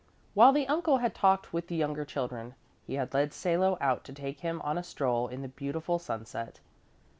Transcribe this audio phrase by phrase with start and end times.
[0.33, 2.55] While the uncle had talked with the younger children,
[2.87, 6.59] he had led Salo out to take him on a stroll in the beautiful sunset.